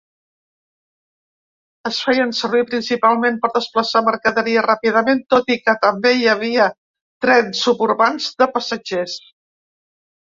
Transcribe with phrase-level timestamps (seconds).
[1.89, 6.67] Es feien servir principalment per desplaçar mercaderia ràpidament, tot i que també hi havia
[7.27, 9.21] trens suburbans de passatgers.